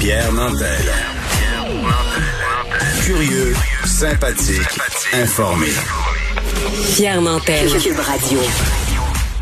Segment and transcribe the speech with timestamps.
[0.00, 0.66] Pierre Nantel.
[3.04, 3.52] Curieux,
[3.84, 4.80] sympathique,
[5.12, 5.66] informé.
[6.94, 7.68] Pierre Nantel.
[7.68, 8.38] Cube Radio.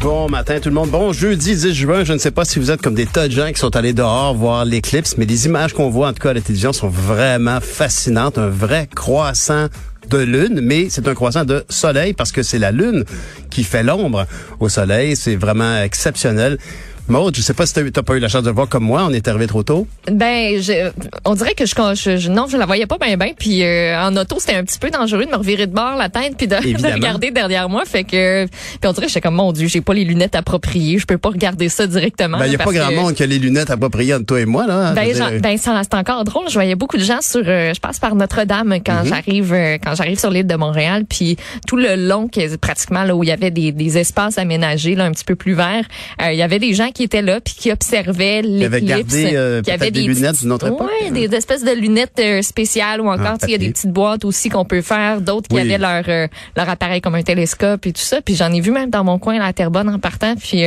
[0.00, 0.90] Bon matin tout le monde.
[0.90, 2.02] Bon jeudi 10 juin.
[2.02, 3.92] Je ne sais pas si vous êtes comme des tas de gens qui sont allés
[3.92, 6.88] dehors voir l'éclipse, mais les images qu'on voit en tout cas à la télévision sont
[6.88, 8.36] vraiment fascinantes.
[8.36, 9.68] Un vrai croissant
[10.10, 13.04] de lune, mais c'est un croissant de soleil parce que c'est la lune
[13.50, 14.26] qui fait l'ombre
[14.58, 15.14] au soleil.
[15.14, 16.58] C'est vraiment exceptionnel.
[17.08, 18.84] Maud, je sais pas si tu n'as pas eu la chance de le voir comme
[18.84, 19.86] moi, on est arrivé trop tôt.
[20.10, 20.90] Ben, je,
[21.24, 23.32] on dirait que je, je, non, je la voyais pas bien bien.
[23.38, 26.10] Puis euh, en auto, c'était un petit peu dangereux de me revirer de bord la
[26.10, 27.84] tête puis de, de regarder derrière moi.
[27.86, 30.98] Fait que, puis on dirait que j'étais comme mon Dieu, j'ai pas les lunettes appropriées,
[30.98, 32.38] je peux pas regarder ça directement.
[32.38, 34.46] Ben, il y a pas grand monde qui a les lunettes appropriées entre toi et
[34.46, 34.92] moi là.
[34.92, 36.48] Ben, ben ça, c'est encore drôle.
[36.48, 39.08] Je voyais beaucoup de gens sur, euh, je passe par Notre-Dame quand mm-hmm.
[39.08, 42.28] j'arrive, euh, quand j'arrive sur l'île de Montréal, puis tout le long,
[42.60, 45.54] pratiquement là où il y avait des, des espaces aménagés là un petit peu plus
[45.54, 45.84] verts,
[46.20, 49.14] il y avait des gens qui étaient là puis qui observaient l'éclipse.
[49.16, 50.88] Euh, qui avait des, lunettes d'une autre époque.
[51.02, 54.24] Ouais, des espèces de lunettes euh, spéciales ou encore, il y a des petites boîtes
[54.24, 56.26] aussi qu'on peut faire, d'autres qui avaient leur euh,
[56.56, 58.20] leur appareil comme un télescope et tout ça.
[58.20, 60.34] Puis j'en ai vu même dans mon coin à Terrebonne en partant.
[60.36, 60.62] Puis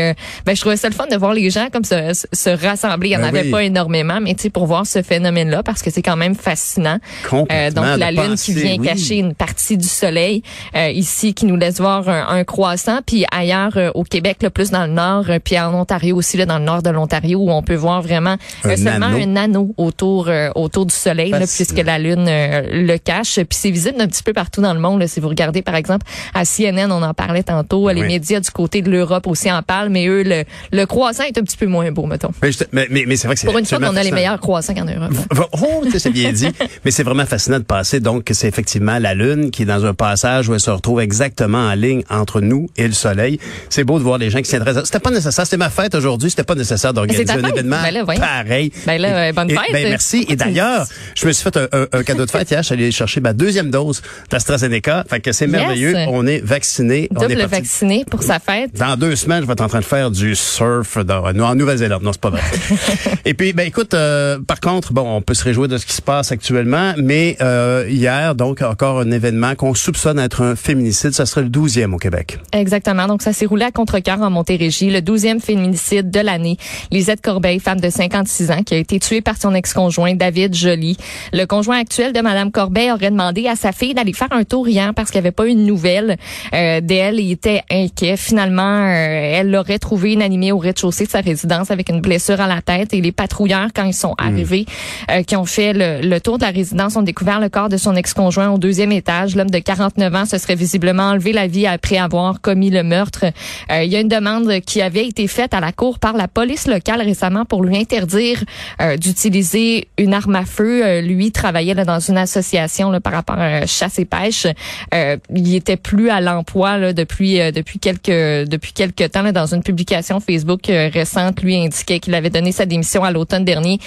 [0.46, 3.10] ben je trouvais ça le fun de voir les gens comme se, se rassembler.
[3.10, 5.82] Il y en ben avait pas énormément, mais tu sais pour voir ce phénomène-là parce
[5.82, 7.00] que c'est quand même fascinant.
[7.32, 10.44] donc la lune qui vient cacher une partie du soleil
[10.76, 13.00] ici, qui nous laisse voir un, croissant.
[13.06, 16.60] Puis ailleurs au Québec, le plus dans le nord, puis en Ontario aussi là dans
[16.60, 20.50] le nord de l'Ontario où on peut voir vraiment euh, seulement un anneau autour euh,
[20.56, 23.36] autour du soleil là, puisque la lune euh, le cache.
[23.36, 25.76] Puis c'est visible un petit peu partout dans le monde là, si vous regardez par
[25.76, 29.64] exemple à CNN on en parlait tantôt les médias du côté de l'Europe aussi en
[29.64, 32.32] parlent mais eux le, le croissant est un petit peu moins beau mettons.
[32.72, 34.86] Mais, mais, mais, c'est vrai que pour une fois qu'on a les meilleurs croissants qu'en
[34.86, 35.12] Europe
[35.54, 36.50] oh c'est bien dit.
[36.86, 38.00] Mais c'est vraiment fascinant de passer.
[38.00, 41.60] Donc c'est effectivement la lune qui est dans un passage où elle se retrouve exactement
[41.60, 43.40] en ligne entre nous et le soleil.
[43.70, 46.30] C'est beau de voir les gens qui s'intéressent c'était pas nécessaire c'était ma fête aujourd'hui
[46.30, 48.72] c'était pas nécessaire d'organiser un événement ben pareil.
[48.86, 49.72] Ben là, bonne fête.
[49.72, 50.26] ben merci.
[50.30, 52.62] Et d'ailleurs, je me suis fait un, cadeau de fête hier.
[52.62, 55.06] Je suis allé chercher ma deuxième dose d'AstraZeneca.
[55.10, 55.96] Fait que c'est merveilleux.
[56.08, 57.08] On est vacciné.
[57.12, 58.74] Double on est vacciné pour sa fête.
[58.78, 62.04] Dans deux semaines, je vais être en train de faire du surf dans, en Nouvelle-Zélande.
[62.04, 62.42] Non, c'est pas vrai.
[63.26, 65.94] Et puis, ben écoute, euh, par contre, bon, on peut se réjouir de ce qui
[65.94, 71.12] se passe actuellement, mais euh, hier, donc, encore un événement qu'on soupçonne être un féminicide.
[71.12, 72.40] Ça serait le 12e au Québec.
[72.54, 73.08] Exactement.
[73.08, 76.58] Donc, ça s'est roulé à contre-cœur en Montérégie, le 12e féminicide de l'année.
[76.92, 80.98] Lisette Corbeil, femme de 56 ans, qui a été tuée par son ex-conjoint David Joly.
[81.34, 84.68] Le conjoint actuel de Madame Corbeil aurait demandé à sa fille d'aller faire un tour
[84.68, 86.18] hier parce qu'il n'y avait pas une nouvelle
[86.54, 87.20] euh, d'elle.
[87.20, 88.16] Il était inquiet.
[88.18, 92.48] Finalement, euh, elle l'aurait trouvé inanimée au rez-de-chaussée de sa résidence avec une blessure à
[92.48, 92.94] la tête.
[92.94, 94.26] Et les patrouilleurs, quand ils sont hmm.
[94.26, 94.66] arrivés,
[95.10, 97.96] euh, qui ont fait le, tour de la résidence, ont découvert le corps de son
[97.96, 99.36] ex-conjoint au deuxième étage.
[99.36, 103.26] L'homme de 49 ans se serait visiblement enlevé la vie après avoir commis le meurtre.
[103.72, 106.68] Euh, il y a une demande qui avait été faite à la par la police
[106.68, 108.44] locale récemment pour lui interdire
[108.82, 110.86] euh, d'utiliser une arme à feu.
[110.86, 114.46] Euh, lui travaillait là, dans une association là, par rapport à chasse et pêche.
[114.94, 119.64] Euh, il était plus à l'emploi depuis depuis quelques depuis quelques temps là, dans une
[119.64, 121.42] publication Facebook récente.
[121.42, 123.80] Lui indiquait qu'il avait donné sa démission à l'automne dernier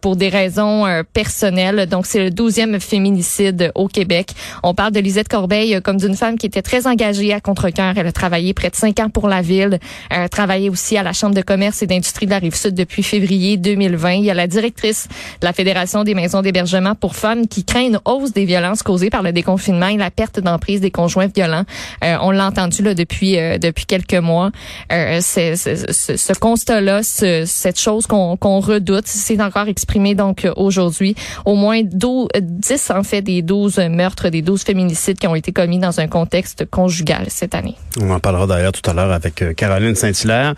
[0.00, 1.86] pour des raisons personnelles.
[1.86, 4.30] Donc c'est le douzième féminicide au Québec.
[4.62, 7.94] On parle de Lisette Corbeil comme d'une femme qui était très engagée à contre-cœur.
[7.96, 9.78] Elle a travaillé près de cinq ans pour la ville.
[10.30, 14.12] Travaillé aussi à la Chambre de commerce et d'industrie de la Rive-Sud depuis février 2020.
[14.12, 15.08] Il y a la directrice
[15.40, 19.10] de la Fédération des maisons d'hébergement pour femmes qui craint une hausse des violences causées
[19.10, 21.64] par le déconfinement et la perte d'emprise des conjoints violents.
[22.04, 24.50] Euh, on l'a entendu là depuis euh, depuis quelques mois.
[24.92, 31.14] Euh, ce constat-là, cette chose qu'on, qu'on redoute, c'est encore exprimé donc aujourd'hui.
[31.44, 35.52] Au moins 12, 10 en fait des 12 meurtres, des 12 féminicides qui ont été
[35.52, 37.76] commis dans un contexte conjugal cette année.
[38.00, 40.54] On en parlera d'ailleurs tout à l'heure avec Caroline Saint-Hilaire.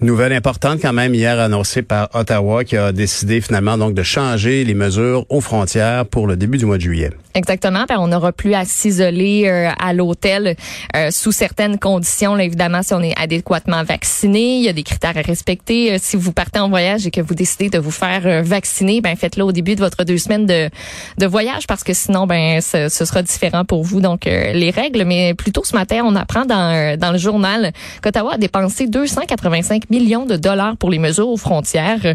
[0.00, 4.62] Nouvelle importante quand même hier annoncée par Ottawa qui a décidé finalement donc de changer
[4.62, 7.10] les mesures aux frontières pour le début du mois de juillet.
[7.34, 7.84] Exactement.
[7.88, 10.54] Ben, on n'aura plus à s'isoler euh, à l'hôtel
[10.96, 12.36] euh, sous certaines conditions.
[12.36, 15.92] Là, évidemment, si on est adéquatement vacciné, il y a des critères à respecter.
[15.94, 19.16] Euh, si vous partez en voyage et que vous décidez de vous faire vacciner, ben
[19.16, 20.70] faites-le au début de votre deux semaines de,
[21.18, 24.00] de voyage parce que sinon, ben ce, ce sera différent pour vous.
[24.00, 25.04] Donc les règles.
[25.04, 27.72] Mais plutôt ce matin, on apprend dans dans le journal
[28.02, 32.14] qu'Ottawa a dépensé 285 millions de dollars pour les mesures aux frontières.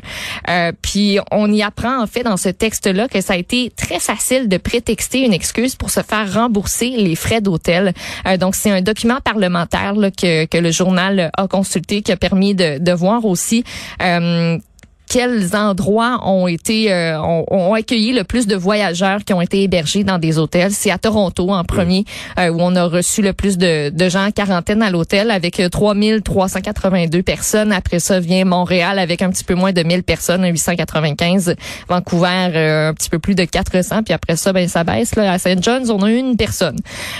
[0.49, 3.99] Euh, puis on y apprend en fait dans ce texte-là que ça a été très
[3.99, 7.93] facile de prétexter une excuse pour se faire rembourser les frais d'hôtel.
[8.27, 12.17] Euh, donc c'est un document parlementaire là, que, que le journal a consulté qui a
[12.17, 13.63] permis de, de voir aussi
[14.01, 14.57] euh,
[15.09, 20.03] quels endroits ont été euh, ont, accueilli le plus de voyageurs qui ont été hébergés
[20.03, 20.71] dans des hôtels.
[20.71, 22.05] C'est à Toronto en premier
[22.39, 25.61] euh, où on a reçu le plus de, de gens en quarantaine à l'hôtel avec
[25.71, 27.71] 3382 euh, personnes.
[27.71, 31.55] Après ça vient Montréal avec un petit peu moins de 1000 personnes, 895.
[31.87, 34.03] Vancouver un petit peu plus de 400.
[34.03, 35.15] Puis après ça, ben ça baisse.
[35.15, 35.31] Là.
[35.31, 35.61] À St.
[35.61, 36.77] John's, on a une personne.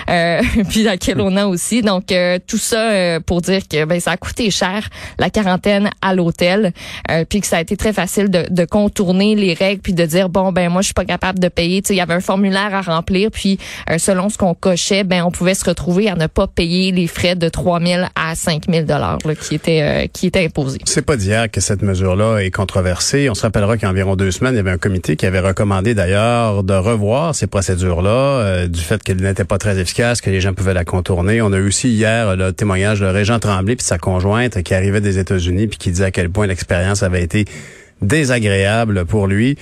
[0.69, 1.81] puis à Kelowna aussi.
[1.81, 2.13] Donc
[2.47, 4.89] tout ça pour dire que ben ça a coûté cher
[5.19, 6.73] la quarantaine à l'hôtel.
[7.29, 10.29] puis que ça a été très facile de, de, contourner les règles puis de dire
[10.29, 11.81] bon ben moi je suis pas capable de payer.
[11.81, 13.59] Tu sais, il y avait un formulaire à remplir puis
[13.89, 17.07] euh, selon ce qu'on cochait, ben on pouvait se retrouver à ne pas payer les
[17.07, 20.79] frais de 3000 à 5000 dollars qui étaient euh, qui étaient imposés.
[20.85, 23.29] C'est pas d'hier que cette mesure-là est controversée.
[23.29, 25.25] On se rappellera qu'il y a environ deux semaines, il y avait un comité qui
[25.25, 30.21] avait recommandé d'ailleurs de revoir ces procédures-là euh, du fait qu'elles n'étaient pas très efficaces,
[30.21, 31.41] que les gens pouvaient la contourner.
[31.41, 35.19] On a aussi hier le témoignage de Régent Tremblay puis sa conjointe qui arrivait des
[35.19, 37.45] États-Unis puis qui disait à quel point l'expérience avait été
[38.03, 39.57] désagréable pour lui.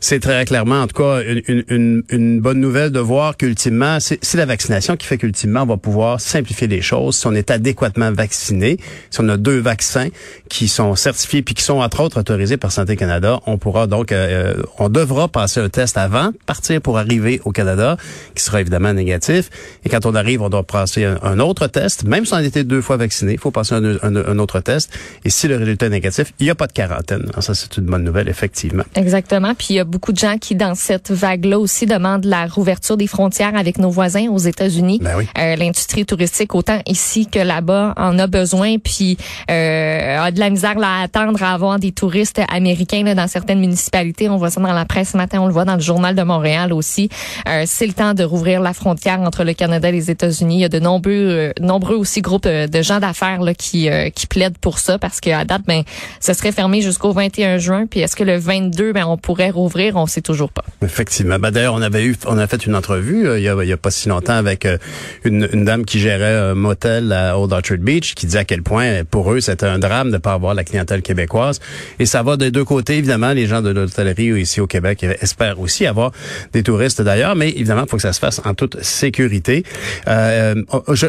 [0.00, 4.34] C'est très clairement, en tout cas, une, une, une bonne nouvelle de voir qu'ultimement, c'est
[4.34, 8.12] la vaccination qui fait qu'ultimement, on va pouvoir simplifier les choses si on est adéquatement
[8.12, 8.78] vacciné.
[9.10, 10.08] Si on a deux vaccins
[10.48, 14.12] qui sont certifiés puis qui sont entre autres autorisés par Santé Canada, on pourra donc,
[14.12, 17.96] euh, on devra passer un test avant partir pour arriver au Canada,
[18.34, 19.50] qui sera évidemment négatif.
[19.84, 22.04] Et quand on arrive, on doit passer un, autre test.
[22.04, 24.90] Même si on a été deux fois vacciné, il faut passer un, autre test.
[25.24, 27.30] Et si le résultat est négatif, il n'y a pas de quarantaine.
[27.40, 28.84] Ça, c'est bonne nouvelle, effectivement.
[28.94, 29.54] Exactement.
[29.54, 32.96] Puis il y a beaucoup de gens qui, dans cette vague-là aussi, demandent la rouverture
[32.96, 35.00] des frontières avec nos voisins aux États-Unis.
[35.02, 35.26] Ben oui.
[35.38, 38.78] euh, L'industrie touristique, autant ici que là-bas, en a besoin.
[38.78, 39.16] Puis
[39.50, 43.28] euh, a de la misère là, à attendre à avoir des touristes américains là, dans
[43.28, 44.28] certaines municipalités.
[44.28, 46.22] On voit ça dans la presse ce matin, on le voit dans le journal de
[46.22, 47.08] Montréal aussi.
[47.48, 50.56] Euh, C'est le temps de rouvrir la frontière entre le Canada et les États-Unis.
[50.56, 54.10] Il y a de nombreux, euh, nombreux aussi groupes euh, de gens d'affaires qui, euh,
[54.10, 55.82] qui plaident pour ça parce qu'à date, ben,
[56.20, 59.96] ça serait fermé jusqu'au 21 juin puis est-ce que le 22, ben, on pourrait rouvrir?
[59.96, 60.64] On sait toujours pas.
[60.82, 61.38] Effectivement.
[61.38, 63.90] Ben, D'ailleurs, on avait eu, on a fait une entrevue euh, il, y a, pas
[63.90, 64.78] si longtemps avec euh,
[65.24, 69.04] une, dame qui gérait un motel à Old Orchard Beach, qui disait à quel point
[69.04, 71.60] pour eux c'était un drame de pas avoir la clientèle québécoise.
[71.98, 73.32] Et ça va des deux côtés, évidemment.
[73.32, 76.12] Les gens de l'hôtellerie ici au Québec espèrent aussi avoir
[76.52, 79.64] des touristes d'ailleurs, mais évidemment, il faut que ça se fasse en toute sécurité.
[80.06, 80.54] Il euh,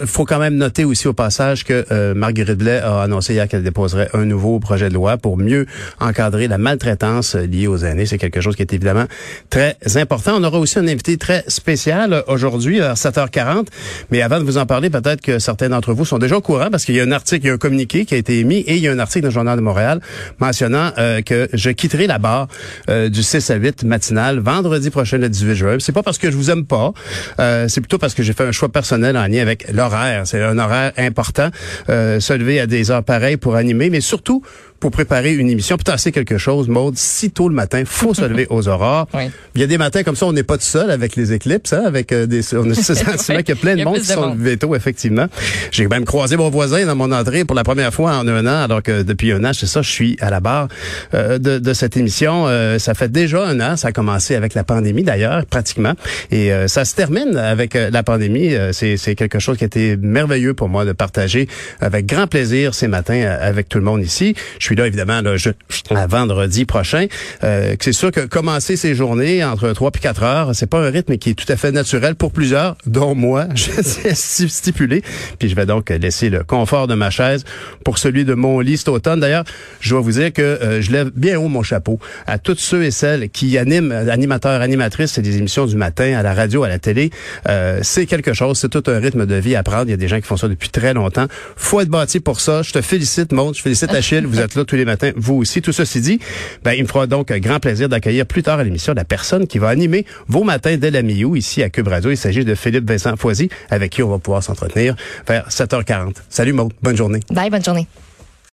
[0.06, 3.64] faut quand même noter aussi au passage que euh, Marguerite Blais a annoncé hier qu'elle
[3.64, 5.66] déposerait un nouveau projet de loi pour mieux
[6.00, 8.06] encadrer la maltraitance liée aux aînés.
[8.06, 9.06] C'est quelque chose qui est évidemment
[9.50, 10.34] très important.
[10.38, 13.68] On aura aussi un invité très spécial aujourd'hui à 7h40.
[14.12, 16.70] Mais avant de vous en parler, peut-être que certains d'entre vous sont déjà au courant
[16.72, 18.60] parce qu'il y a un article, il y a un communiqué qui a été émis
[18.60, 20.02] et il y a un article dans le Journal de Montréal
[20.40, 22.48] mentionnant euh, que je quitterai la barre
[22.90, 25.78] euh, du 6 à 8 matinal vendredi prochain le 18 juin.
[25.80, 26.94] C'est pas parce que je vous aime pas,
[27.40, 30.26] euh, c'est plutôt parce que j'ai fait un choix personnel en lien avec l'horaire.
[30.26, 31.50] C'est un horaire important,
[31.88, 34.42] se lever à des heures pareilles pour animer, mais surtout
[34.80, 38.26] pour préparer une émission, puis c'est quelque chose, Maude, si tôt le matin, faut se
[38.26, 39.08] lever aux aurores.
[39.56, 41.74] Il y a des matins comme ça, on n'est pas tout seul avec les éclipses,
[41.74, 44.06] hein, avec euh, des, on a ce sentiment qu'il y a plein de monde qui
[44.06, 45.28] sont levés tôt, effectivement.
[45.72, 48.64] J'ai même croisé mon voisin dans mon entrée pour la première fois en un an,
[48.64, 50.68] alors que depuis un an, c'est ça, je suis à la barre
[51.14, 52.46] euh, de, de, cette émission.
[52.48, 55.94] Euh, ça fait déjà un an, ça a commencé avec la pandémie d'ailleurs, pratiquement,
[56.32, 58.54] et ça se termine avec la pandémie.
[58.74, 61.48] c'est quelque chose qui a été merveilleux pour moi de partager
[61.80, 64.36] avec grand plaisir ces matins avec tout le monde ici.
[64.60, 65.50] Je suis là, évidemment, là, je,
[65.90, 67.08] à vendredi prochain.
[67.44, 70.90] Euh, c'est sûr que commencer ces journées entre 3 et 4 heures, c'est pas un
[70.90, 75.04] rythme qui est tout à fait naturel pour plusieurs, dont moi, je suis stipulé.
[75.40, 77.46] Puis je vais donc laisser le confort de ma chaise
[77.86, 79.20] pour celui de mon lit cet automne.
[79.20, 79.46] D'ailleurs,
[79.80, 82.84] je dois vous dire que euh, je lève bien haut mon chapeau à tous ceux
[82.84, 86.68] et celles qui animent, animateurs, animatrices, c'est des émissions du matin à la radio, à
[86.68, 87.10] la télé.
[87.48, 89.86] Euh, c'est quelque chose, c'est tout un rythme de vie à prendre.
[89.86, 91.28] Il y a des gens qui font ça depuis très longtemps.
[91.56, 92.62] Faut être bâti pour ça.
[92.62, 93.56] Je te félicite, Maud.
[93.56, 94.26] Je félicite Achille.
[94.26, 95.62] Vous êtes tous les matins, vous aussi.
[95.62, 96.20] Tout ceci dit,
[96.64, 99.48] ben, il me fera donc un grand plaisir d'accueillir plus tard à l'émission la personne
[99.48, 102.12] qui va animer vos matins dès la mi ici à Cube Radio.
[102.12, 104.96] Il s'agit de Philippe Vincent Foisy, avec qui on va pouvoir s'entretenir
[105.28, 106.16] vers 7h40.
[106.30, 107.20] Salut Maud, bonne journée.
[107.32, 107.88] Bye, bonne journée.